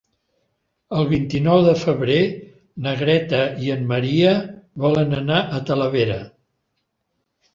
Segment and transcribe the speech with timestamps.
[0.99, 2.15] El vint-i-nou de febrer
[2.87, 4.33] na Greta i en Maria
[4.85, 6.17] volen anar a Talavera.